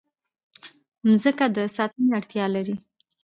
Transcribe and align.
مځکه 1.07 1.45
د 1.55 1.57
ساتنې 1.75 2.09
اړتیا 2.17 2.45
لري. 2.55 2.75